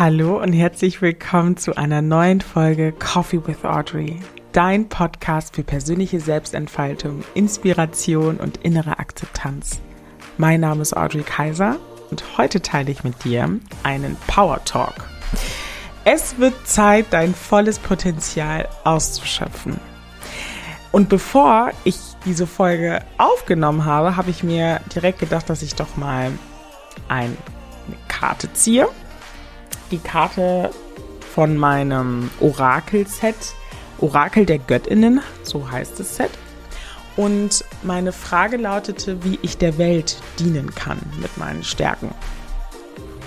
Hallo 0.00 0.40
und 0.42 0.54
herzlich 0.54 1.02
willkommen 1.02 1.58
zu 1.58 1.76
einer 1.76 2.00
neuen 2.00 2.40
Folge 2.40 2.90
Coffee 2.92 3.46
with 3.46 3.66
Audrey, 3.66 4.18
dein 4.52 4.88
Podcast 4.88 5.54
für 5.54 5.62
persönliche 5.62 6.20
Selbstentfaltung, 6.20 7.22
Inspiration 7.34 8.38
und 8.38 8.56
innere 8.64 8.98
Akzeptanz. 8.98 9.82
Mein 10.38 10.62
Name 10.62 10.80
ist 10.80 10.96
Audrey 10.96 11.22
Kaiser 11.22 11.76
und 12.10 12.38
heute 12.38 12.62
teile 12.62 12.90
ich 12.90 13.04
mit 13.04 13.24
dir 13.24 13.60
einen 13.82 14.16
Power 14.26 14.64
Talk. 14.64 14.94
Es 16.04 16.38
wird 16.38 16.54
Zeit, 16.66 17.08
dein 17.10 17.34
volles 17.34 17.78
Potenzial 17.78 18.70
auszuschöpfen. 18.84 19.78
Und 20.92 21.10
bevor 21.10 21.72
ich 21.84 21.98
diese 22.24 22.46
Folge 22.46 23.02
aufgenommen 23.18 23.84
habe, 23.84 24.16
habe 24.16 24.30
ich 24.30 24.42
mir 24.42 24.80
direkt 24.94 25.18
gedacht, 25.18 25.50
dass 25.50 25.60
ich 25.60 25.74
doch 25.74 25.98
mal 25.98 26.32
eine 27.06 27.36
Karte 28.08 28.50
ziehe. 28.54 28.88
Die 29.90 29.98
Karte 29.98 30.70
von 31.34 31.56
meinem 31.56 32.30
Orakel-Set. 32.40 33.54
Orakel 33.98 34.46
der 34.46 34.58
Göttinnen, 34.58 35.20
so 35.42 35.70
heißt 35.70 36.00
das 36.00 36.16
Set. 36.16 36.30
Und 37.16 37.64
meine 37.82 38.12
Frage 38.12 38.56
lautete, 38.56 39.22
wie 39.24 39.38
ich 39.42 39.58
der 39.58 39.76
Welt 39.78 40.16
dienen 40.38 40.74
kann 40.74 40.98
mit 41.20 41.36
meinen 41.36 41.62
Stärken. 41.62 42.14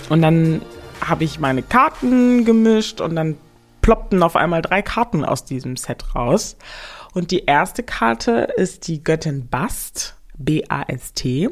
Und 0.09 0.21
dann 0.21 0.61
habe 1.01 1.23
ich 1.23 1.39
meine 1.39 1.61
Karten 1.61 2.45
gemischt 2.45 3.01
und 3.01 3.15
dann 3.15 3.37
ploppten 3.81 4.23
auf 4.23 4.35
einmal 4.35 4.61
drei 4.61 4.81
Karten 4.81 5.23
aus 5.25 5.45
diesem 5.45 5.75
Set 5.75 6.15
raus. 6.15 6.55
Und 7.13 7.31
die 7.31 7.45
erste 7.45 7.83
Karte 7.83 8.47
ist 8.55 8.87
die 8.87 9.03
Göttin 9.03 9.47
Bast, 9.47 10.15
B-A-S-T. 10.37 11.49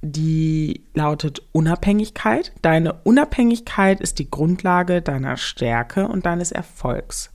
Die 0.00 0.84
lautet 0.94 1.42
Unabhängigkeit. 1.52 2.52
Deine 2.62 2.94
Unabhängigkeit 3.04 4.00
ist 4.00 4.18
die 4.18 4.30
Grundlage 4.30 5.02
deiner 5.02 5.36
Stärke 5.36 6.06
und 6.06 6.26
deines 6.26 6.52
Erfolgs. 6.52 7.30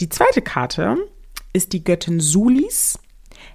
Die 0.00 0.08
zweite 0.08 0.42
Karte 0.42 0.96
ist 1.52 1.72
die 1.72 1.84
Göttin 1.84 2.20
Sulis, 2.20 2.98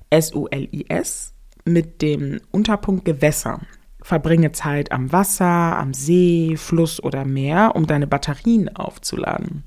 S-U-L-I-S, 0.09 1.33
mit 1.65 2.01
dem 2.01 2.41
Unterpunkt 2.51 3.05
Gewässer. 3.05 3.61
Verbringe 4.03 4.51
Zeit 4.51 4.91
am 4.91 5.11
Wasser, 5.11 5.45
am 5.45 5.93
See, 5.93 6.55
Fluss 6.57 7.01
oder 7.01 7.25
Meer, 7.25 7.75
um 7.75 7.85
deine 7.85 8.07
Batterien 8.07 8.75
aufzuladen. 8.75 9.63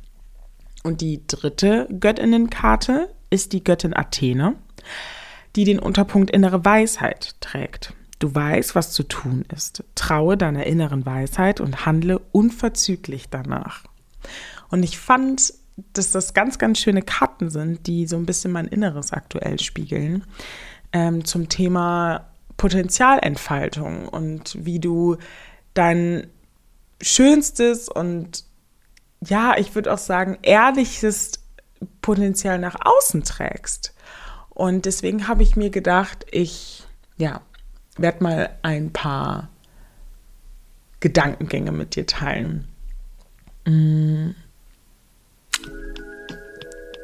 Und 0.82 1.00
die 1.00 1.26
dritte 1.26 1.88
Göttinnenkarte 2.00 3.14
ist 3.30 3.52
die 3.52 3.64
Göttin 3.64 3.94
Athene, 3.94 4.54
die 5.56 5.64
den 5.64 5.78
Unterpunkt 5.78 6.30
innere 6.30 6.64
Weisheit 6.64 7.36
trägt. 7.40 7.94
Du 8.24 8.34
weißt, 8.34 8.74
was 8.74 8.90
zu 8.92 9.02
tun 9.02 9.44
ist. 9.54 9.84
Traue 9.94 10.38
deiner 10.38 10.64
inneren 10.64 11.04
Weisheit 11.04 11.60
und 11.60 11.84
handle 11.84 12.18
unverzüglich 12.32 13.28
danach. 13.28 13.84
Und 14.70 14.82
ich 14.82 14.98
fand, 14.98 15.52
dass 15.92 16.10
das 16.10 16.32
ganz, 16.32 16.56
ganz 16.56 16.78
schöne 16.78 17.02
Karten 17.02 17.50
sind, 17.50 17.86
die 17.86 18.06
so 18.06 18.16
ein 18.16 18.24
bisschen 18.24 18.50
mein 18.50 18.66
Inneres 18.66 19.12
aktuell 19.12 19.60
spiegeln, 19.60 20.24
ähm, 20.94 21.26
zum 21.26 21.50
Thema 21.50 22.30
Potenzialentfaltung 22.56 24.08
und 24.08 24.56
wie 24.58 24.80
du 24.80 25.18
dein 25.74 26.26
schönstes 27.02 27.90
und 27.90 28.46
ja, 29.20 29.58
ich 29.58 29.74
würde 29.74 29.92
auch 29.92 29.98
sagen, 29.98 30.38
ehrliches 30.40 31.32
Potenzial 32.00 32.58
nach 32.58 32.76
außen 32.82 33.22
trägst. 33.22 33.92
Und 34.48 34.86
deswegen 34.86 35.28
habe 35.28 35.42
ich 35.42 35.56
mir 35.56 35.68
gedacht, 35.68 36.24
ich 36.30 36.84
ja, 37.18 37.42
werde 37.96 38.22
mal 38.22 38.50
ein 38.62 38.92
paar 38.92 39.48
Gedankengänge 41.00 41.72
mit 41.72 41.96
dir 41.96 42.06
teilen. 42.06 42.66
Mm. 43.66 44.30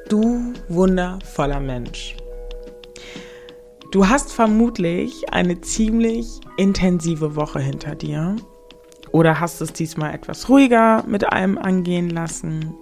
Du 0.08 0.54
wundervoller 0.68 1.60
Mensch. 1.60 2.16
Du 3.92 4.08
hast 4.08 4.32
vermutlich 4.32 5.32
eine 5.32 5.60
ziemlich 5.60 6.40
intensive 6.56 7.36
Woche 7.36 7.60
hinter 7.60 7.94
dir 7.94 8.36
oder 9.12 9.40
hast 9.40 9.60
es 9.60 9.72
diesmal 9.72 10.14
etwas 10.14 10.48
ruhiger 10.48 11.04
mit 11.06 11.24
allem 11.24 11.58
angehen 11.58 12.10
lassen. 12.10 12.74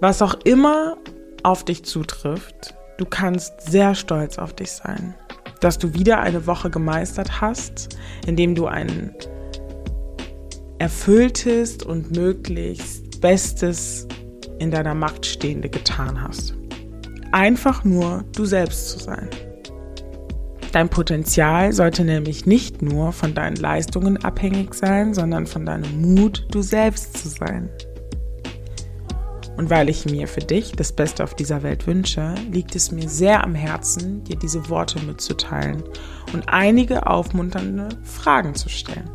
Was 0.00 0.22
auch 0.22 0.34
immer 0.44 0.96
auf 1.42 1.64
dich 1.64 1.84
zutrifft, 1.84 2.74
du 2.98 3.04
kannst 3.04 3.62
sehr 3.62 3.94
stolz 3.94 4.38
auf 4.38 4.52
dich 4.52 4.72
sein, 4.72 5.14
dass 5.60 5.78
du 5.78 5.94
wieder 5.94 6.20
eine 6.20 6.46
Woche 6.46 6.70
gemeistert 6.70 7.40
hast, 7.40 7.96
indem 8.26 8.54
du 8.54 8.66
ein 8.66 9.14
erfülltes 10.78 11.78
und 11.82 12.14
möglichst 12.14 13.20
Bestes 13.20 14.06
in 14.58 14.70
deiner 14.70 14.94
Macht 14.94 15.26
Stehende 15.26 15.68
getan 15.68 16.22
hast. 16.22 16.54
Einfach 17.32 17.84
nur 17.84 18.24
du 18.34 18.44
selbst 18.44 18.90
zu 18.90 18.98
sein. 18.98 19.28
Dein 20.72 20.90
Potenzial 20.90 21.72
sollte 21.72 22.04
nämlich 22.04 22.44
nicht 22.44 22.82
nur 22.82 23.12
von 23.12 23.34
deinen 23.34 23.56
Leistungen 23.56 24.22
abhängig 24.22 24.74
sein, 24.74 25.14
sondern 25.14 25.46
von 25.46 25.64
deinem 25.64 26.02
Mut, 26.02 26.46
du 26.50 26.60
selbst 26.60 27.16
zu 27.16 27.28
sein. 27.28 27.70
Und 29.56 29.70
weil 29.70 29.88
ich 29.88 30.04
mir 30.04 30.28
für 30.28 30.40
dich 30.40 30.72
das 30.72 30.92
Beste 30.92 31.24
auf 31.24 31.34
dieser 31.34 31.62
Welt 31.62 31.86
wünsche, 31.86 32.34
liegt 32.50 32.76
es 32.76 32.92
mir 32.92 33.08
sehr 33.08 33.42
am 33.42 33.54
Herzen, 33.54 34.22
dir 34.24 34.36
diese 34.36 34.68
Worte 34.68 35.00
mitzuteilen 35.00 35.82
und 36.32 36.44
einige 36.48 37.06
aufmunternde 37.06 37.88
Fragen 38.04 38.54
zu 38.54 38.68
stellen. 38.68 39.10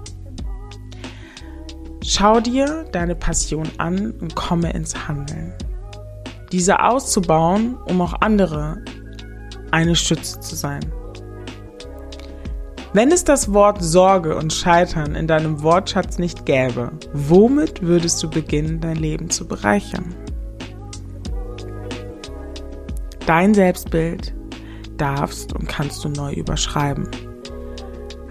Schau 2.04 2.40
dir 2.40 2.86
deine 2.92 3.16
Passion 3.16 3.70
an 3.78 4.12
und 4.20 4.36
komme 4.36 4.74
ins 4.74 5.08
Handeln. 5.08 5.54
Diese 6.52 6.84
auszubauen, 6.84 7.78
um 7.86 8.02
auch 8.02 8.16
andere 8.22 8.84
eine 9.70 9.96
Stütze 9.96 10.40
zu 10.40 10.56
sein. 10.56 10.82
Wenn 12.94 13.12
es 13.12 13.24
das 13.24 13.54
Wort 13.54 13.82
Sorge 13.82 14.36
und 14.36 14.52
Scheitern 14.52 15.16
in 15.16 15.26
deinem 15.26 15.64
Wortschatz 15.64 16.18
nicht 16.18 16.46
gäbe, 16.46 16.92
womit 17.14 17.82
würdest 17.82 18.22
du 18.22 18.30
beginnen, 18.30 18.82
dein 18.82 18.98
Leben 18.98 19.30
zu 19.30 19.48
bereichern? 19.48 20.14
Dein 23.26 23.54
Selbstbild 23.54 24.34
darfst 24.98 25.54
und 25.54 25.68
kannst 25.68 26.04
du 26.04 26.10
neu 26.10 26.34
überschreiben. 26.34 27.08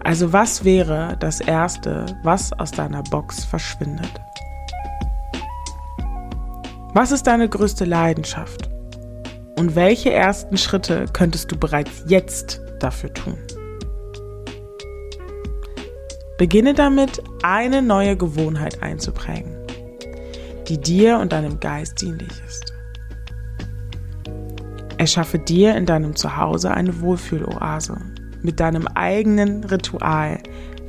Also 0.02 0.32
was 0.32 0.64
wäre 0.64 1.16
das 1.20 1.40
Erste, 1.40 2.06
was 2.22 2.52
aus 2.54 2.70
deiner 2.70 3.02
Box 3.04 3.44
verschwindet? 3.44 4.10
Was 6.94 7.12
ist 7.12 7.26
deine 7.26 7.48
größte 7.48 7.84
Leidenschaft? 7.84 8.68
Und 9.58 9.76
welche 9.76 10.12
ersten 10.12 10.56
Schritte 10.56 11.04
könntest 11.12 11.52
du 11.52 11.56
bereits 11.56 12.02
jetzt 12.06 12.60
dafür 12.80 13.12
tun? 13.12 13.38
Beginne 16.38 16.72
damit, 16.72 17.22
eine 17.42 17.82
neue 17.82 18.16
Gewohnheit 18.16 18.82
einzuprägen, 18.82 19.54
die 20.68 20.78
dir 20.78 21.18
und 21.18 21.32
deinem 21.32 21.60
Geist 21.60 22.00
dienlich 22.00 22.32
ist. 22.48 22.69
Erschaffe 25.00 25.38
dir 25.38 25.74
in 25.76 25.86
deinem 25.86 26.14
Zuhause 26.14 26.70
eine 26.70 27.00
Wohlfühloase 27.00 27.96
mit 28.42 28.60
deinem 28.60 28.86
eigenen 28.86 29.64
Ritual, 29.64 30.38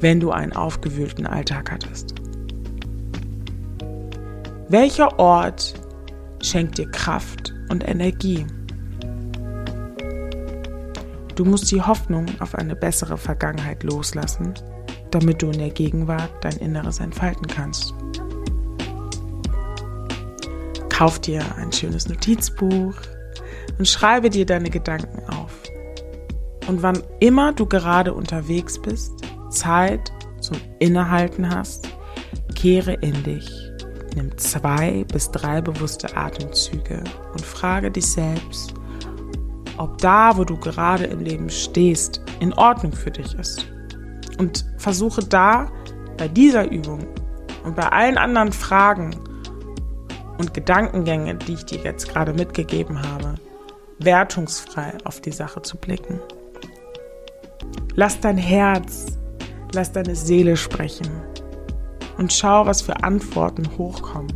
wenn 0.01 0.19
du 0.19 0.31
einen 0.31 0.53
aufgewühlten 0.53 1.25
Alltag 1.25 1.71
hattest. 1.71 2.13
Welcher 4.69 5.17
Ort 5.17 5.73
schenkt 6.41 6.77
dir 6.77 6.91
Kraft 6.91 7.53
und 7.69 7.87
Energie? 7.87 8.45
Du 11.35 11.45
musst 11.45 11.71
die 11.71 11.81
Hoffnung 11.81 12.25
auf 12.39 12.55
eine 12.55 12.75
bessere 12.75 13.17
Vergangenheit 13.17 13.83
loslassen 13.83 14.53
damit 15.11 15.41
du 15.41 15.47
in 15.47 15.59
der 15.59 15.69
Gegenwart 15.69 16.31
dein 16.41 16.57
Inneres 16.57 16.99
entfalten 16.99 17.45
kannst. 17.45 17.93
Kauf 20.89 21.19
dir 21.19 21.43
ein 21.57 21.71
schönes 21.71 22.07
Notizbuch 22.07 22.95
und 23.77 23.87
schreibe 23.87 24.29
dir 24.29 24.45
deine 24.45 24.69
Gedanken 24.69 25.23
auf. 25.29 25.51
Und 26.67 26.83
wann 26.83 27.01
immer 27.19 27.53
du 27.53 27.65
gerade 27.65 28.13
unterwegs 28.13 28.79
bist, 28.79 29.13
Zeit 29.49 30.11
zum 30.39 30.57
Innehalten 30.79 31.53
hast, 31.53 31.89
kehre 32.55 32.93
in 32.93 33.23
dich. 33.23 33.49
Nimm 34.15 34.37
zwei 34.37 35.05
bis 35.11 35.31
drei 35.31 35.61
bewusste 35.61 36.15
Atemzüge 36.15 37.03
und 37.31 37.41
frage 37.41 37.91
dich 37.91 38.07
selbst, 38.07 38.73
ob 39.77 39.97
da, 39.99 40.37
wo 40.37 40.43
du 40.43 40.57
gerade 40.57 41.05
im 41.05 41.21
Leben 41.21 41.49
stehst, 41.49 42.21
in 42.39 42.53
Ordnung 42.53 42.91
für 42.91 43.11
dich 43.11 43.33
ist. 43.35 43.65
Und 44.37 44.65
versuche 44.77 45.23
da 45.23 45.71
bei 46.17 46.27
dieser 46.27 46.69
Übung 46.69 47.07
und 47.63 47.75
bei 47.75 47.87
allen 47.87 48.17
anderen 48.17 48.51
Fragen 48.51 49.15
und 50.37 50.53
Gedankengängen, 50.53 51.39
die 51.39 51.53
ich 51.53 51.65
dir 51.65 51.79
jetzt 51.79 52.09
gerade 52.09 52.33
mitgegeben 52.33 53.01
habe, 53.01 53.35
wertungsfrei 54.03 54.93
auf 55.03 55.21
die 55.21 55.31
Sache 55.31 55.61
zu 55.61 55.77
blicken. 55.77 56.19
Lass 57.95 58.19
dein 58.19 58.37
Herz, 58.37 59.17
lass 59.73 59.91
deine 59.91 60.15
Seele 60.15 60.57
sprechen. 60.57 61.09
und 62.17 62.31
schau, 62.31 62.65
was 62.67 62.83
für 62.83 63.03
Antworten 63.03 63.67
hochkommen. 63.77 64.31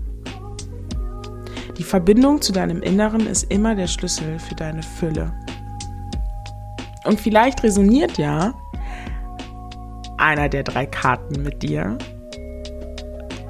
Die 1.77 1.83
Verbindung 1.83 2.41
zu 2.41 2.51
deinem 2.51 2.81
Inneren 2.81 3.27
ist 3.27 3.51
immer 3.51 3.75
der 3.75 3.88
Schlüssel 3.88 4.39
für 4.39 4.56
deine 4.56 4.81
Fülle. 4.81 5.31
Und 7.03 7.19
vielleicht 7.19 7.62
resoniert 7.62 8.17
ja 8.17 8.53
einer 10.17 10.50
der 10.50 10.63
drei 10.63 10.85
Karten 10.85 11.44
mit 11.44 11.62
dir. 11.62 11.97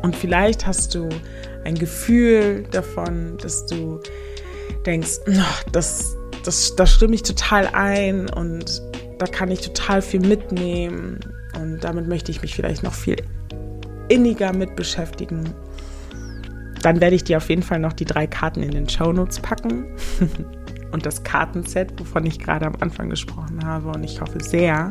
Und 0.02 0.16
vielleicht 0.16 0.68
hast 0.68 0.94
du 0.96 1.08
ein 1.64 1.76
Gefühl 1.76 2.64
davon, 2.72 3.38
dass 3.42 3.66
du 3.68 4.00
denkst, 4.86 5.20
das, 5.72 6.16
das, 6.44 6.76
da 6.76 6.86
stimme 6.86 7.16
ich 7.16 7.24
total 7.24 7.68
ein 7.68 8.30
und 8.30 8.82
da 9.20 9.26
kann 9.26 9.50
ich 9.52 9.62
total 9.62 10.02
viel 10.02 10.20
mitnehmen 10.20 11.20
und 11.60 11.84
damit 11.84 12.08
möchte 12.08 12.32
ich 12.32 12.42
mich 12.42 12.56
vielleicht 12.56 12.84
noch 12.84 12.94
viel 12.94 13.18
inniger 14.10 14.54
mit 14.54 14.76
beschäftigen. 14.76 15.54
Dann 16.82 17.02
werde 17.02 17.16
ich 17.16 17.24
dir 17.24 17.38
auf 17.38 17.50
jeden 17.50 17.64
Fall 17.64 17.80
noch 17.80 17.94
die 17.94 18.06
drei 18.06 18.28
Karten 18.28 18.62
in 18.62 18.72
den 18.72 18.88
Show 18.88 19.12
Notes 19.12 19.40
packen 19.40 19.96
und 20.92 21.06
das 21.06 21.24
Kartenset, 21.24 22.00
wovon 22.00 22.26
ich 22.26 22.40
gerade 22.40 22.66
am 22.66 22.76
Anfang 22.80 23.10
gesprochen 23.10 23.66
habe. 23.66 23.90
Und 23.90 24.04
ich 24.04 24.22
hoffe 24.22 24.44
sehr, 24.44 24.90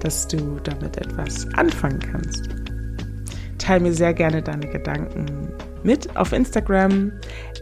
dass 0.00 0.28
du 0.28 0.60
damit 0.62 0.96
etwas 0.98 1.48
anfangen 1.54 1.98
kannst. 1.98 2.48
Teil 3.58 3.80
mir 3.80 3.92
sehr 3.92 4.14
gerne 4.14 4.42
deine 4.42 4.68
Gedanken 4.68 5.53
mit 5.84 6.16
auf 6.16 6.32
Instagram 6.32 7.12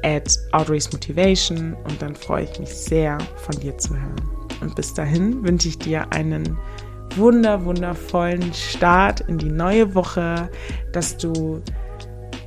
at 0.02 0.38
Audrey's 0.52 0.90
Motivation 0.92 1.74
und 1.84 2.00
dann 2.00 2.14
freue 2.14 2.44
ich 2.44 2.58
mich 2.58 2.70
sehr, 2.70 3.18
von 3.36 3.58
dir 3.60 3.76
zu 3.76 3.94
hören. 3.94 4.16
Und 4.60 4.74
bis 4.74 4.94
dahin 4.94 5.44
wünsche 5.44 5.68
ich 5.68 5.78
dir 5.78 6.10
einen 6.12 6.56
wunder, 7.16 7.64
wundervollen 7.64 8.54
Start 8.54 9.20
in 9.22 9.38
die 9.38 9.50
neue 9.50 9.94
Woche, 9.94 10.48
dass 10.92 11.16
du 11.16 11.60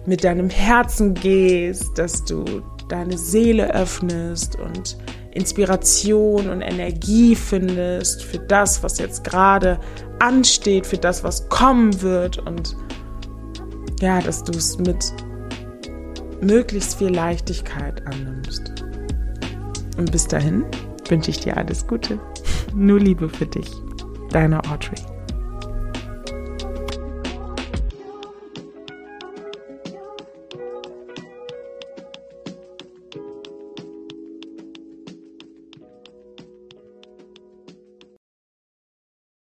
mit 0.06 0.24
deinem 0.24 0.50
Herzen 0.50 1.13
gehst, 1.13 1.98
dass 1.98 2.24
du 2.24 2.45
deine 2.89 3.18
Seele 3.18 3.74
öffnest 3.74 4.57
und 4.57 4.98
Inspiration 5.31 6.50
und 6.50 6.62
Energie 6.62 7.36
findest 7.36 8.24
für 8.24 8.39
das, 8.39 8.81
was 8.83 9.00
jetzt 9.00 9.24
gerade 9.24 9.80
ansteht, 10.19 10.88
für 10.88 10.98
das, 10.98 11.24
was 11.24 11.50
kommen 11.50 12.01
wird 12.01 12.38
und 12.38 12.77
ja, 14.00 14.22
dass 14.22 14.44
du 14.44 14.57
es 14.57 14.77
mit 14.77 15.13
möglichst 16.41 16.97
viel 16.97 17.09
Leichtigkeit 17.09 18.05
annimmst. 18.07 18.73
Und 19.97 20.11
bis 20.11 20.27
dahin 20.27 20.65
wünsche 21.07 21.31
ich 21.31 21.39
dir 21.39 21.57
alles 21.57 21.87
Gute. 21.87 22.19
Nur 22.73 22.99
Liebe 22.99 23.29
für 23.29 23.45
dich. 23.45 23.71
Deine 24.31 24.59
Audrey. 24.65 25.14